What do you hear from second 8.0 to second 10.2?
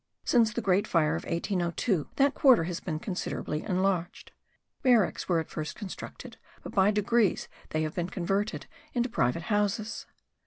converted into private houses.